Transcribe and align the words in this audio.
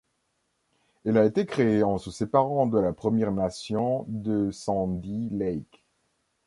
Elle 1.05 1.19
a 1.19 1.25
été 1.25 1.45
créée 1.45 1.83
en 1.83 1.99
se 1.99 2.09
séparant 2.09 2.65
de 2.65 2.79
la 2.79 2.91
Première 2.91 3.31
Nation 3.31 4.05
de 4.07 4.49
Sandy 4.49 5.29
Lake. 5.29 5.85